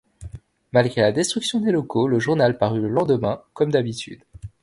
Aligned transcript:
Malgré 0.73 1.01
la 1.03 1.11
destruction 1.11 1.59
des 1.61 1.71
locaux, 1.71 2.07
le 2.07 2.17
journal 2.17 2.57
parut 2.57 2.81
le 2.81 2.89
lendemain, 2.89 3.43
comme 3.53 3.69
d'habitude. 3.69 4.23